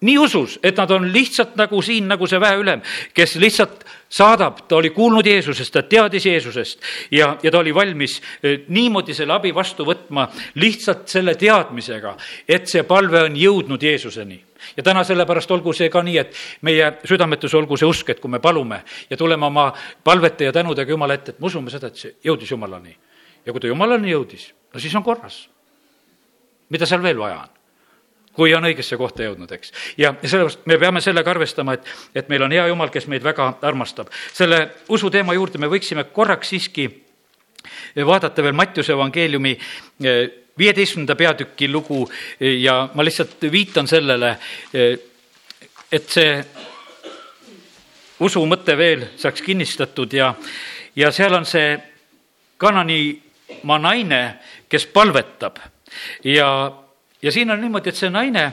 nii 0.01 0.17
usus, 0.17 0.59
et 0.63 0.77
nad 0.77 0.91
on 0.91 1.07
lihtsalt 1.13 1.55
nagu 1.57 1.81
siin, 1.81 2.07
nagu 2.09 2.27
see 2.29 2.39
väeülem, 2.41 2.81
kes 3.17 3.35
lihtsalt 3.41 3.85
saadab, 4.09 4.63
ta 4.69 4.77
oli 4.77 4.91
kuulnud 4.95 5.25
Jeesusest, 5.25 5.73
ta 5.73 5.83
teadis 5.83 6.25
Jeesusest 6.25 6.83
ja, 7.11 7.35
ja 7.43 7.51
ta 7.51 7.59
oli 7.59 7.73
valmis 7.75 8.19
eh, 8.41 8.59
niimoodi 8.67 9.15
selle 9.17 9.33
abi 9.33 9.53
vastu 9.55 9.85
võtma 9.87 10.27
lihtsalt 10.61 11.07
selle 11.09 11.35
teadmisega, 11.37 12.15
et 12.47 12.69
see 12.69 12.85
palve 12.87 13.23
on 13.27 13.37
jõudnud 13.37 13.83
Jeesuseni 13.83 14.39
ja 14.77 14.83
täna 14.85 15.03
sellepärast 15.05 15.51
olgu 15.53 15.73
see 15.77 15.89
ka 15.93 16.01
nii, 16.05 16.17
et 16.21 16.37
meie 16.65 16.91
südametus 17.05 17.53
olgu 17.57 17.77
see 17.77 17.89
usk, 17.89 18.13
et 18.13 18.21
kui 18.21 18.31
me 18.31 18.41
palume 18.41 18.83
ja 19.09 19.17
tuleme 19.17 19.45
oma 19.45 19.71
palvete 20.03 20.49
ja 20.49 20.53
tänudega 20.53 20.93
Jumala 20.93 21.17
ette, 21.17 21.35
et 21.35 21.41
me 21.41 21.49
usume 21.49 21.73
seda, 21.73 21.89
et 21.89 22.05
see 22.05 22.15
jõudis 22.25 22.53
Jumalani. 22.53 22.95
ja 23.45 23.53
kui 23.53 23.61
ta 23.61 23.69
Jumalani 23.69 24.11
jõudis, 24.11 24.51
no 24.77 24.81
siis 24.81 24.95
on 24.95 25.03
korras. 25.03 25.47
mida 26.69 26.85
seal 26.85 27.01
veel 27.01 27.17
vaja 27.17 27.41
on? 27.41 27.53
kui 28.37 28.53
on 28.53 28.67
õigesse 28.69 28.97
kohta 29.01 29.25
jõudnud, 29.25 29.49
eks. 29.57 29.73
ja 29.97 30.11
sellepärast 30.21 30.67
me 30.69 30.77
peame 30.77 31.01
sellega 31.01 31.33
arvestama, 31.33 31.73
et, 31.73 31.87
et 32.13 32.29
meil 32.29 32.45
on 32.45 32.53
hea 32.53 32.67
jumal, 32.69 32.91
kes 32.93 33.09
meid 33.09 33.25
väga 33.25 33.49
armastab. 33.65 34.13
selle 34.33 34.59
usuteema 34.93 35.33
juurde 35.33 35.57
me 35.57 35.71
võiksime 35.71 36.05
korraks 36.13 36.53
siiski 36.53 36.85
vaadata 38.05 38.45
veel 38.45 38.53
Mattiuse 38.53 38.93
evangeeliumi 38.93 39.57
eh, 39.57 40.29
viieteistkümnenda 40.57 41.15
peatüki 41.17 41.71
lugu 41.71 42.03
eh, 42.05 42.59
ja 42.61 42.89
ma 42.93 43.05
lihtsalt 43.05 43.49
viitan 43.51 43.89
sellele, 43.89 44.35
eh, 44.73 44.97
et 45.91 46.09
see 46.13 46.31
usu 48.21 48.45
mõte 48.45 48.77
veel 48.77 49.07
saaks 49.17 49.41
kinnistatud 49.41 50.13
ja, 50.13 50.33
ja 50.95 51.11
seal 51.11 51.33
on 51.37 51.45
see 51.45 51.73
Kananimaa 53.47 53.79
naine, 53.79 54.21
kes 54.69 54.85
palvetab. 54.87 55.57
Ja 56.23 56.73
ja 57.21 57.31
siin 57.31 57.51
on 57.51 57.61
niimoodi, 57.61 57.89
et 57.89 57.95
see 57.97 58.09
naine, 58.09 58.43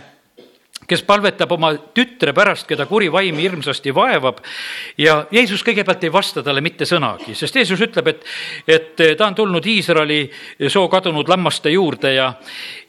kes 0.89 1.03
palvetab 1.05 1.53
oma 1.53 1.73
tütre 1.97 2.33
pärast, 2.37 2.67
keda 2.69 2.87
kuri 2.87 3.11
vaim 3.13 3.37
hirmsasti 3.41 3.93
vaevab 3.95 4.41
ja 5.01 5.27
Jeesus 5.33 5.65
kõigepealt 5.65 6.05
ei 6.05 6.13
vasta 6.13 6.43
talle 6.45 6.61
mitte 6.65 6.85
sõnagi, 6.89 7.35
sest 7.37 7.57
Jeesus 7.57 7.81
ütleb, 7.87 8.11
et, 8.13 8.27
et 8.69 9.05
ta 9.19 9.29
on 9.29 9.37
tulnud 9.39 9.67
Iisraeli 9.67 10.21
soo 10.69 10.89
kadunud 10.93 11.29
lammaste 11.29 11.73
juurde 11.73 12.15
ja, 12.15 12.31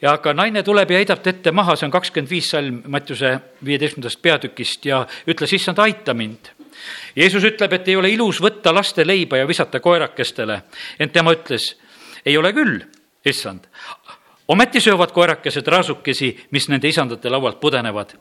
ja 0.01 0.15
aga 0.15 0.33
naine 0.35 0.63
tuleb 0.63 0.91
ja 0.91 0.99
heidab 1.03 1.23
ta 1.23 1.31
ette 1.31 1.55
maha, 1.55 1.75
see 1.75 1.87
on 1.87 1.95
kakskümmend 1.95 2.31
viis 2.31 2.51
salm 2.51 2.81
Mattiuse 2.91 3.37
viieteistkümnendast 3.65 4.21
peatükist 4.21 4.85
ja 4.91 5.05
ütles, 5.27 5.55
issand, 5.55 5.79
aita 5.79 6.13
mind. 6.13 6.51
Jeesus 7.15 7.43
ütleb, 7.47 7.73
et 7.73 7.87
ei 7.87 7.95
ole 7.95 8.11
ilus 8.11 8.41
võtta 8.43 8.73
laste 8.75 9.07
leiba 9.07 9.39
ja 9.39 9.47
visata 9.47 9.79
koerakestele, 9.79 10.61
ent 10.99 11.15
tema 11.15 11.31
ütles, 11.35 11.73
ei 12.25 12.37
ole 12.37 12.53
küll, 12.53 12.79
issand, 13.25 13.67
ometi 14.47 14.81
söövad 14.81 15.11
koerakesed 15.11 15.67
raasukesi, 15.67 16.31
mis 16.51 16.69
nende 16.69 16.87
isandate 16.87 17.29
laualt 17.29 17.59
pudenevad. 17.59 18.15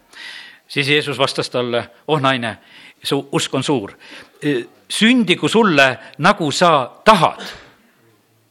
siis 0.68 0.88
Jeesus 0.88 1.18
vastas 1.18 1.50
talle, 1.50 1.90
oh 2.06 2.20
naine, 2.20 2.58
su 3.02 3.28
usk 3.32 3.54
on 3.54 3.62
suur. 3.62 3.92
sündigu 4.88 5.48
sulle, 5.48 5.98
nagu 6.18 6.50
sa 6.50 6.90
tahad 7.04 7.42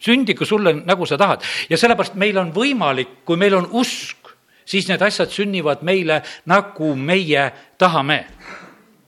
sündigu 0.03 0.45
sulle, 0.45 0.73
nagu 0.73 1.05
sa 1.05 1.17
tahad. 1.17 1.41
ja 1.69 1.77
sellepärast 1.77 2.15
meil 2.19 2.37
on 2.37 2.51
võimalik, 2.53 3.23
kui 3.25 3.37
meil 3.39 3.55
on 3.55 3.69
usk, 3.71 4.33
siis 4.65 4.87
need 4.89 5.01
asjad 5.01 5.31
sünnivad 5.31 5.83
meile, 5.83 6.21
nagu 6.45 6.95
meie 6.95 7.51
tahame. 7.77 8.25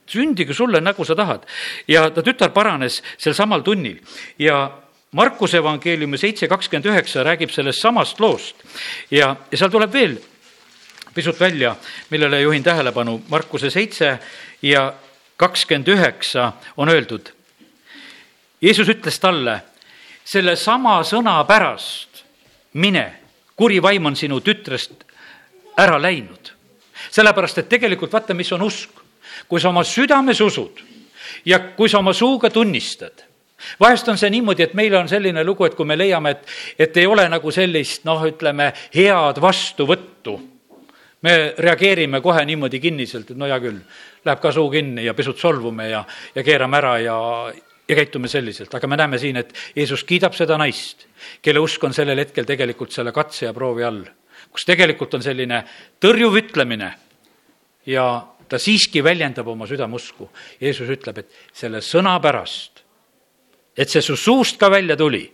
sündigu 0.05 0.53
sulle, 0.53 0.81
nagu 0.81 1.05
sa 1.05 1.15
tahad. 1.15 1.45
ja 1.87 2.09
ta 2.09 2.23
tütar 2.23 2.53
paranes 2.53 3.01
sel 3.17 3.33
samal 3.33 3.61
tunnil 3.61 3.99
ja 4.39 4.84
Markuse 5.15 5.61
evangeeliumi 5.61 6.17
seitse 6.19 6.47
kakskümmend 6.51 6.89
üheksa 6.91 7.23
räägib 7.23 7.51
sellest 7.53 7.79
samast 7.79 8.19
loost 8.19 8.63
ja, 9.11 9.29
ja 9.51 9.57
seal 9.57 9.71
tuleb 9.71 9.93
veel 9.93 10.17
pisut 11.15 11.39
välja, 11.39 11.75
millele 12.11 12.41
juhin 12.41 12.63
tähelepanu, 12.63 13.21
Markuse 13.31 13.69
seitse 13.71 14.17
ja 14.61 14.93
kakskümmend 15.37 15.87
üheksa 15.87 16.51
on 16.77 16.91
öeldud. 16.91 17.31
Jeesus 18.61 18.89
ütles 18.91 19.19
talle, 19.23 19.61
sellesama 20.25 20.97
sõna 21.07 21.37
pärast 21.47 22.25
mine, 22.73 23.05
kuri 23.55 23.79
vaim 23.83 24.11
on 24.11 24.19
sinu 24.19 24.41
tütrest 24.43 25.05
ära 25.79 25.95
läinud. 26.01 26.51
sellepärast, 27.11 27.57
et 27.57 27.69
tegelikult 27.69 28.11
vaata, 28.13 28.33
mis 28.33 28.51
on 28.51 28.61
usk. 28.61 28.89
kui 29.47 29.61
sa 29.61 29.69
oma 29.69 29.83
südames 29.83 30.41
usud 30.41 30.79
ja 31.45 31.59
kui 31.59 31.89
sa 31.89 31.99
oma 31.99 32.13
suuga 32.13 32.49
tunnistad 32.49 33.23
vahest 33.79 34.09
on 34.11 34.17
see 34.17 34.31
niimoodi, 34.33 34.63
et 34.63 34.73
meil 34.77 34.95
on 34.95 35.09
selline 35.09 35.43
lugu, 35.43 35.65
et 35.65 35.75
kui 35.75 35.87
me 35.87 35.97
leiame, 35.97 36.35
et, 36.35 36.57
et 36.87 36.97
ei 36.97 37.07
ole 37.07 37.27
nagu 37.31 37.51
sellist 37.51 38.05
noh, 38.07 38.23
ütleme, 38.27 38.71
head 38.95 39.41
vastuvõttu, 39.41 40.35
me 41.25 41.37
reageerime 41.57 42.21
kohe 42.21 42.43
niimoodi 42.45 42.79
kinniselt, 42.83 43.31
et 43.31 43.39
no 43.39 43.49
hea 43.49 43.59
küll, 43.63 43.79
läheb 44.25 44.41
ka 44.41 44.51
suu 44.53 44.67
kinni 44.73 45.05
ja 45.05 45.15
pisut 45.17 45.39
solvume 45.41 45.89
ja, 45.89 46.03
ja 46.35 46.43
keerame 46.45 46.77
ära 46.81 46.97
ja, 47.01 47.17
ja 47.87 47.97
käitume 47.97 48.29
selliselt, 48.31 48.73
aga 48.75 48.89
me 48.89 48.99
näeme 48.99 49.21
siin, 49.21 49.39
et 49.41 49.55
Jeesus 49.75 50.05
kiidab 50.07 50.37
seda 50.37 50.59
naist, 50.61 51.07
kelle 51.41 51.63
usk 51.63 51.83
on 51.83 51.95
sellel 51.97 52.21
hetkel 52.21 52.45
tegelikult 52.45 52.93
selle 52.93 53.13
katse 53.15 53.47
ja 53.47 53.55
proovi 53.57 53.85
all, 53.87 54.03
kus 54.51 54.67
tegelikult 54.67 55.17
on 55.17 55.25
selline 55.25 55.63
tõrjuv 56.03 56.39
ütlemine 56.43 56.93
ja 57.89 58.05
ta 58.49 58.59
siiski 58.61 59.03
väljendab 59.03 59.47
oma 59.47 59.67
südameusku. 59.69 60.29
Jeesus 60.61 60.89
ütleb, 60.93 61.23
et 61.23 61.39
selle 61.53 61.81
sõna 61.85 62.15
pärast 62.21 62.84
et 63.77 63.89
see 63.89 64.01
su 64.01 64.15
suust 64.15 64.59
ka 64.59 64.69
välja 64.71 64.95
tuli, 64.95 65.25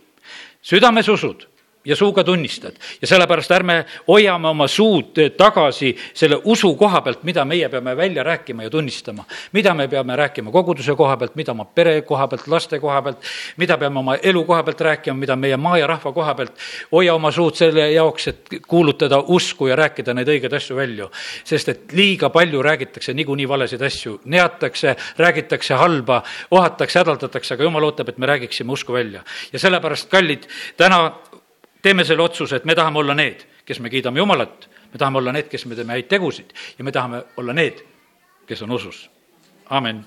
südames 0.62 1.08
usud 1.08 1.46
ja 1.84 1.96
suuga 1.96 2.24
tunnistad 2.24 2.76
ja 3.02 3.06
sellepärast 3.06 3.50
ärme 3.50 3.84
hoiame 4.08 4.48
oma 4.48 4.68
suud 4.68 5.18
tagasi 5.36 5.96
selle 6.14 6.38
usu 6.44 6.74
koha 6.76 7.00
pealt, 7.02 7.22
mida 7.22 7.44
meie 7.44 7.68
peame 7.68 7.96
välja 7.96 8.22
rääkima 8.22 8.62
ja 8.62 8.70
tunnistama. 8.70 9.24
mida 9.52 9.74
me 9.74 9.88
peame 9.88 10.16
rääkima 10.16 10.50
koguduse 10.50 10.94
koha 10.94 11.16
pealt, 11.16 11.34
mida 11.36 11.52
oma 11.52 11.64
pere 11.64 12.02
koha 12.02 12.28
pealt, 12.28 12.46
laste 12.46 12.78
koha 12.80 13.02
pealt, 13.02 13.18
mida 13.56 13.78
peame 13.78 13.98
oma 13.98 14.16
elu 14.16 14.44
koha 14.44 14.62
pealt 14.62 14.80
rääkima, 14.80 15.16
mida 15.16 15.36
meie 15.36 15.56
maa 15.56 15.78
ja 15.78 15.86
rahva 15.86 16.12
koha 16.12 16.34
pealt. 16.34 16.52
hoia 16.92 17.14
oma 17.14 17.30
suud 17.30 17.54
selle 17.54 17.90
jaoks, 17.92 18.28
et 18.28 18.48
kuulutada 18.68 19.18
usku 19.18 19.66
ja 19.66 19.76
rääkida 19.76 20.14
neid 20.14 20.28
õigeid 20.28 20.54
asju 20.56 20.76
välja. 20.76 21.08
sest 21.44 21.68
et 21.68 21.92
liiga 21.92 22.30
palju 22.30 22.62
räägitakse 22.62 23.14
niikuinii 23.14 23.48
valesid 23.48 23.82
asju, 23.82 24.20
neatakse, 24.24 24.96
räägitakse 25.18 25.74
halba, 25.74 26.22
ohatakse, 26.50 26.98
hädaldatakse, 26.98 27.54
aga 27.54 27.64
jumal 27.64 27.84
ootab, 27.84 28.08
et 28.08 28.18
me 28.18 28.26
räägiksime 28.26 28.72
usku 28.72 28.92
välja. 28.92 29.24
ja 29.52 29.58
sellepärast, 29.58 30.10
kallid, 30.10 30.46
täna 30.76 31.10
teeme 31.82 32.04
selle 32.04 32.22
otsuse, 32.22 32.56
et 32.56 32.64
me 32.64 32.74
tahame 32.74 32.98
olla 32.98 33.14
need, 33.14 33.46
kes 33.64 33.80
me 33.80 33.90
kiidame 33.90 34.18
Jumalat, 34.18 34.68
me 34.92 34.98
tahame 34.98 35.18
olla 35.18 35.32
need, 35.32 35.50
kes 35.50 35.66
me 35.66 35.74
teeme 35.74 35.92
häid 35.98 36.08
tegusid. 36.08 36.54
Ja 36.78 36.84
me 36.84 36.92
tahame 36.92 37.24
olla 37.36 37.52
need, 37.52 37.84
kes 38.46 38.62
on 38.62 38.70
usus. 38.70 39.10
amin 39.70 40.04